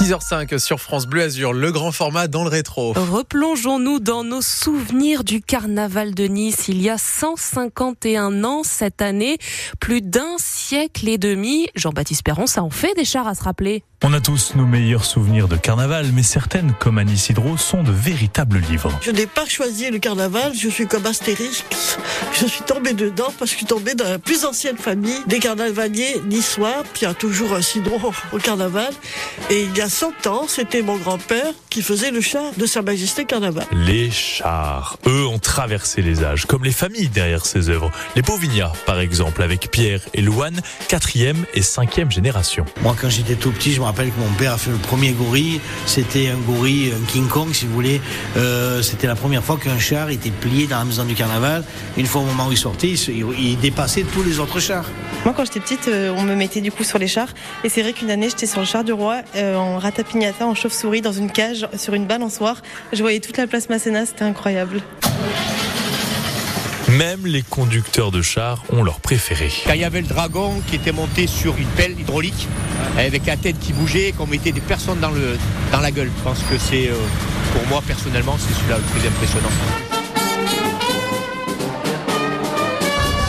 6h05 0.00 0.58
sur 0.58 0.80
France 0.80 1.06
Bleu 1.06 1.24
Azur, 1.24 1.52
le 1.52 1.70
grand 1.72 1.92
format 1.92 2.26
dans 2.26 2.42
le 2.42 2.48
rétro. 2.48 2.94
Replongeons-nous 2.94 4.00
dans 4.00 4.24
nos 4.24 4.40
souvenirs 4.40 5.24
du 5.24 5.42
carnaval 5.42 6.14
de 6.14 6.24
Nice 6.24 6.68
il 6.68 6.80
y 6.80 6.88
a 6.88 6.96
151 6.96 8.42
ans 8.44 8.62
cette 8.62 9.02
année, 9.02 9.36
plus 9.78 10.00
d'un 10.00 10.36
siècle 10.38 11.06
et 11.06 11.18
demi. 11.18 11.68
Jean-Baptiste 11.74 12.22
Perron, 12.22 12.46
ça 12.46 12.62
en 12.62 12.70
fait 12.70 12.94
des 12.94 13.04
chars 13.04 13.28
à 13.28 13.34
se 13.34 13.44
rappeler. 13.44 13.84
On 14.02 14.14
a 14.14 14.20
tous 14.22 14.54
nos 14.54 14.64
meilleurs 14.64 15.04
souvenirs 15.04 15.46
de 15.46 15.56
carnaval, 15.56 16.06
mais 16.14 16.22
certaines, 16.22 16.72
comme 16.78 16.96
Annie 16.96 17.22
Hydro, 17.28 17.58
sont 17.58 17.82
de 17.82 17.92
véritables 17.92 18.58
livres. 18.58 18.90
Je 19.02 19.10
n'ai 19.10 19.26
pas 19.26 19.44
choisi 19.44 19.90
le 19.90 19.98
carnaval, 19.98 20.54
je 20.54 20.70
suis 20.70 20.86
comme 20.86 21.04
Astérix. 21.04 21.66
Je 22.32 22.46
suis 22.46 22.62
tombée 22.62 22.94
dedans 22.94 23.30
parce 23.38 23.50
que 23.50 23.56
je 23.56 23.58
suis 23.58 23.66
tombée 23.66 23.94
dans 23.94 24.08
la 24.08 24.18
plus 24.18 24.46
ancienne 24.46 24.78
famille 24.78 25.20
des 25.26 25.38
carnavaliers 25.38 26.18
niçois. 26.26 26.82
Puis 26.94 27.02
il 27.02 27.04
y 27.04 27.08
a 27.08 27.14
toujours 27.14 27.52
un 27.52 27.60
cidron 27.60 28.00
au 28.32 28.38
carnaval. 28.38 28.90
Et 29.50 29.64
il 29.64 29.76
y 29.76 29.82
a 29.82 29.90
100 29.90 30.26
ans, 30.28 30.46
c'était 30.48 30.80
mon 30.80 30.96
grand-père 30.96 31.52
qui 31.68 31.82
faisait 31.82 32.10
le 32.10 32.22
char 32.22 32.52
de 32.56 32.64
Sa 32.64 32.80
Majesté 32.80 33.26
Carnaval. 33.26 33.66
Les 33.72 34.10
chars, 34.10 34.96
eux, 35.06 35.26
ont 35.26 35.38
traversé 35.38 36.00
les 36.00 36.24
âges, 36.24 36.46
comme 36.46 36.64
les 36.64 36.72
familles 36.72 37.10
derrière 37.10 37.44
ces 37.44 37.68
œuvres. 37.68 37.90
Les 38.16 38.22
Pauvignat, 38.22 38.72
par 38.86 38.98
exemple, 38.98 39.42
avec 39.42 39.70
Pierre 39.70 40.00
et 40.14 40.22
Louane, 40.22 40.62
quatrième 40.88 41.44
et 41.52 41.62
cinquième 41.62 42.10
génération. 42.10 42.64
Moi, 42.80 42.96
quand 42.98 43.10
j'étais 43.10 43.34
tout 43.34 43.50
petit, 43.50 43.72
je 43.72 43.80
me 43.80 43.89
rappelle 43.90 44.12
que 44.12 44.20
mon 44.20 44.32
père 44.38 44.52
a 44.52 44.58
fait 44.58 44.70
le 44.70 44.76
premier 44.76 45.10
gorille. 45.10 45.60
C'était 45.84 46.28
un 46.28 46.36
gorille, 46.36 46.92
un 46.92 47.04
King 47.06 47.26
Kong, 47.26 47.48
si 47.52 47.66
vous 47.66 47.74
voulez. 47.74 48.00
Euh, 48.36 48.82
c'était 48.82 49.08
la 49.08 49.16
première 49.16 49.42
fois 49.42 49.58
qu'un 49.58 49.78
char 49.78 50.10
était 50.10 50.30
plié 50.30 50.68
dans 50.68 50.78
la 50.78 50.84
maison 50.84 51.04
du 51.04 51.14
carnaval. 51.14 51.64
Une 51.96 52.06
fois 52.06 52.22
au 52.22 52.24
moment 52.24 52.46
où 52.46 52.52
il 52.52 52.58
sortait, 52.58 52.90
il, 52.92 53.58
dépassait 53.58 54.04
tous 54.04 54.22
les 54.22 54.38
autres 54.38 54.60
chars. 54.60 54.86
Moi, 55.24 55.34
quand 55.36 55.44
j'étais 55.44 55.58
petite, 55.58 55.88
euh, 55.88 56.14
on 56.16 56.22
me 56.22 56.36
mettait 56.36 56.60
du 56.60 56.70
coup 56.70 56.84
sur 56.84 56.98
les 56.98 57.08
chars. 57.08 57.30
Et 57.64 57.68
c'est 57.68 57.82
vrai 57.82 57.92
qu'une 57.92 58.10
année, 58.10 58.28
j'étais 58.28 58.46
sur 58.46 58.60
le 58.60 58.66
char 58.66 58.84
du 58.84 58.92
roi, 58.92 59.22
euh, 59.34 59.56
en 59.56 59.78
ratapignata, 59.78 60.46
en 60.46 60.54
chauve-souris, 60.54 61.00
dans 61.00 61.12
une 61.12 61.30
cage, 61.30 61.66
sur 61.76 61.94
une 61.94 62.06
balançoire. 62.06 62.62
Je 62.92 63.02
voyais 63.02 63.18
toute 63.18 63.38
la 63.38 63.48
place 63.48 63.68
Masséna, 63.68 64.06
c'était 64.06 64.24
incroyable. 64.24 64.82
Même 66.98 67.24
les 67.24 67.42
conducteurs 67.42 68.10
de 68.10 68.20
chars 68.20 68.64
ont 68.70 68.82
leur 68.82 69.00
préféré. 69.00 69.50
Il 69.68 69.76
y 69.76 69.84
avait 69.84 70.00
le 70.00 70.08
dragon 70.08 70.60
qui 70.66 70.76
était 70.76 70.92
monté 70.92 71.28
sur 71.28 71.56
une 71.56 71.68
pelle 71.68 71.98
hydraulique, 71.98 72.48
avec 72.98 73.26
la 73.26 73.36
tête 73.36 73.58
qui 73.60 73.72
bougeait, 73.72 74.12
qu'on 74.12 74.26
mettait 74.26 74.52
des 74.52 74.60
personnes 74.60 74.98
dans, 74.98 75.10
le, 75.10 75.38
dans 75.70 75.80
la 75.80 75.92
gueule. 75.92 76.10
Je 76.16 76.22
pense 76.24 76.40
que 76.50 76.58
c'est, 76.58 76.88
euh, 76.88 76.94
pour 77.52 77.66
moi 77.68 77.82
personnellement, 77.86 78.36
c'est 78.38 78.54
celui-là 78.54 78.78
le 78.78 78.82
plus 78.82 79.06
impressionnant. 79.06 79.99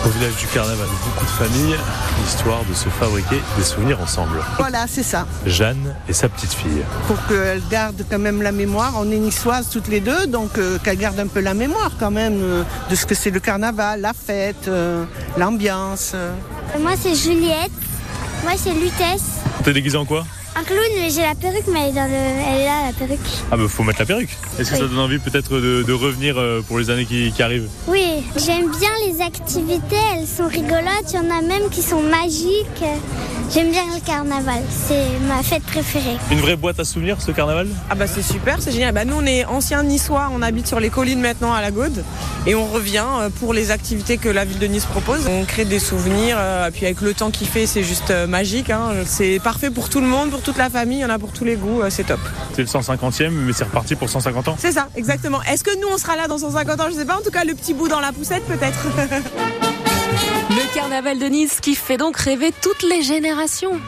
Au 0.03 0.09
village 0.09 0.35
du 0.35 0.47
carnaval, 0.47 0.87
beaucoup 1.05 1.25
de 1.25 1.29
familles, 1.29 1.75
histoire 2.25 2.63
de 2.65 2.73
se 2.73 2.89
fabriquer 2.89 3.39
des 3.55 3.63
souvenirs 3.63 4.01
ensemble. 4.01 4.39
Voilà, 4.57 4.85
c'est 4.87 5.03
ça. 5.03 5.27
Jeanne 5.45 5.95
et 6.09 6.13
sa 6.13 6.27
petite 6.27 6.53
fille. 6.53 6.83
Pour 7.07 7.17
qu'elle 7.27 7.61
garde 7.69 8.03
quand 8.09 8.17
même 8.17 8.41
la 8.41 8.51
mémoire. 8.51 8.93
On 8.97 9.11
est 9.11 9.19
niçoises 9.19 9.69
toutes 9.69 9.89
les 9.89 9.99
deux, 9.99 10.25
donc 10.25 10.57
euh, 10.57 10.79
qu'elle 10.83 10.97
garde 10.97 11.19
un 11.19 11.27
peu 11.27 11.39
la 11.39 11.53
mémoire 11.53 11.91
quand 11.99 12.09
même 12.09 12.39
euh, 12.41 12.63
de 12.89 12.95
ce 12.95 13.05
que 13.05 13.13
c'est 13.13 13.29
le 13.29 13.39
carnaval, 13.39 14.01
la 14.01 14.13
fête, 14.13 14.67
euh, 14.67 15.05
l'ambiance. 15.37 16.15
Moi, 16.79 16.93
c'est 16.99 17.13
Juliette. 17.13 17.71
Moi, 18.43 18.53
c'est 18.57 18.73
Lutèce. 18.73 19.41
T'es 19.63 19.73
déguisé 19.73 19.97
en 19.97 20.05
quoi? 20.05 20.25
Un 20.53 20.63
clown, 20.63 20.79
mais 20.97 21.09
j'ai 21.09 21.21
la 21.21 21.33
perruque, 21.33 21.63
mais 21.71 21.79
elle 21.83 21.89
est, 21.89 21.93
dans 21.93 22.07
le... 22.07 22.13
elle 22.13 22.61
est 22.61 22.65
là, 22.65 22.87
la 22.87 22.93
perruque. 22.93 23.19
Ah 23.51 23.57
bah 23.57 23.63
faut 23.69 23.83
mettre 23.83 23.99
la 23.99 24.05
perruque. 24.05 24.37
Est-ce 24.59 24.71
que 24.71 24.77
ça 24.77 24.85
donne 24.85 24.99
envie 24.99 25.17
peut-être 25.17 25.59
de, 25.59 25.83
de 25.83 25.93
revenir 25.93 26.37
euh, 26.37 26.61
pour 26.61 26.77
les 26.77 26.89
années 26.89 27.05
qui, 27.05 27.31
qui 27.31 27.41
arrivent? 27.41 27.69
Oui, 27.87 28.23
j'aime 28.35 28.69
bien 28.69 28.89
les 29.07 29.21
activités, 29.21 29.95
elles 30.17 30.27
sont 30.27 30.49
rigolotes. 30.49 31.07
Il 31.09 31.15
y 31.15 31.19
en 31.19 31.29
a 31.29 31.41
même 31.41 31.69
qui 31.69 31.81
sont 31.81 32.01
magiques. 32.01 32.83
J'aime 33.53 33.71
bien 33.71 33.83
le 33.93 34.05
carnaval, 34.05 34.61
c'est 34.69 35.05
ma 35.27 35.41
fête 35.41 35.63
préférée. 35.63 36.17
Une 36.31 36.39
vraie 36.39 36.55
boîte 36.57 36.79
à 36.79 36.85
souvenirs 36.85 37.21
ce 37.21 37.31
carnaval? 37.31 37.67
Ah 37.89 37.95
bah 37.95 38.07
c'est 38.07 38.21
super, 38.21 38.57
c'est 38.61 38.71
génial. 38.71 38.93
Bah 38.93 39.05
nous 39.05 39.15
on 39.17 39.25
est 39.25 39.45
anciens 39.45 39.83
niçois, 39.83 40.29
on 40.33 40.41
habite 40.41 40.67
sur 40.67 40.79
les 40.79 40.89
collines 40.89 41.21
maintenant 41.21 41.53
à 41.53 41.61
la 41.61 41.71
Gaude 41.71 42.03
et 42.47 42.55
on 42.55 42.65
revient 42.65 43.05
euh, 43.19 43.29
pour 43.29 43.53
les 43.53 43.71
activités 43.71 44.17
que 44.17 44.29
la 44.29 44.45
ville 44.45 44.59
de 44.59 44.67
Nice 44.67 44.85
propose. 44.85 45.27
On 45.27 45.45
crée 45.45 45.65
des 45.65 45.79
souvenirs, 45.79 46.35
euh, 46.39 46.71
puis 46.71 46.85
avec 46.85 47.01
le 47.01 47.13
temps 47.13 47.31
qu'il 47.31 47.47
fait 47.47 47.65
c'est 47.65 47.83
juste 47.83 48.11
euh, 48.11 48.27
magique. 48.27 48.69
hein. 48.69 48.91
C'est 49.05 49.39
parfait 49.43 49.69
pour 49.69 49.89
tout 49.89 50.01
le 50.01 50.07
monde, 50.07 50.29
pour 50.31 50.41
toute 50.41 50.57
la 50.57 50.69
famille, 50.69 50.99
il 50.99 51.01
y 51.01 51.05
en 51.05 51.09
a 51.09 51.19
pour 51.19 51.31
tous 51.31 51.45
les 51.45 51.55
goûts, 51.55 51.81
c'est 51.89 52.05
top. 52.05 52.19
C'est 52.55 52.61
le 52.61 52.67
150e, 52.67 53.29
mais 53.29 53.53
c'est 53.53 53.63
reparti 53.65 53.95
pour 53.95 54.09
150 54.09 54.47
ans. 54.47 54.55
C'est 54.59 54.71
ça, 54.71 54.87
exactement. 54.95 55.41
Est-ce 55.43 55.63
que 55.63 55.79
nous 55.79 55.87
on 55.93 55.97
sera 55.97 56.15
là 56.15 56.27
dans 56.27 56.37
150 56.37 56.79
ans? 56.79 56.85
Je 56.89 56.95
sais 56.95 57.05
pas, 57.05 57.17
en 57.17 57.21
tout 57.21 57.31
cas 57.31 57.43
le 57.43 57.53
petit 57.53 57.73
bout 57.73 57.87
dans 57.87 57.99
la 57.99 58.11
poussette 58.11 58.43
peut-être. 58.45 58.85
Le 60.49 60.75
carnaval 60.75 61.17
de 61.17 61.25
Nice 61.27 61.59
qui 61.61 61.75
fait 61.75 61.95
donc 61.95 62.17
rêver 62.17 62.51
toutes 62.61 62.83
les 62.83 63.01
générations. 63.03 63.79